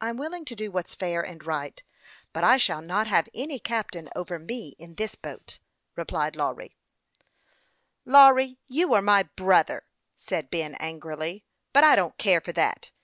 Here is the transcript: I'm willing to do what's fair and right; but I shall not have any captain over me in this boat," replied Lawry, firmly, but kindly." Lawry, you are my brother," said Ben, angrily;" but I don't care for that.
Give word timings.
I'm 0.00 0.16
willing 0.16 0.46
to 0.46 0.54
do 0.56 0.70
what's 0.70 0.94
fair 0.94 1.20
and 1.20 1.44
right; 1.46 1.82
but 2.32 2.42
I 2.42 2.56
shall 2.56 2.80
not 2.80 3.06
have 3.06 3.28
any 3.34 3.58
captain 3.58 4.08
over 4.16 4.38
me 4.38 4.68
in 4.78 4.94
this 4.94 5.14
boat," 5.14 5.58
replied 5.94 6.36
Lawry, 6.36 6.70
firmly, 6.70 6.76
but 7.12 7.20
kindly." 7.20 7.56
Lawry, 8.14 8.58
you 8.66 8.94
are 8.94 9.02
my 9.02 9.24
brother," 9.24 9.84
said 10.16 10.50
Ben, 10.50 10.74
angrily;" 10.76 11.44
but 11.74 11.84
I 11.84 11.96
don't 11.96 12.16
care 12.16 12.40
for 12.40 12.52
that. 12.52 12.92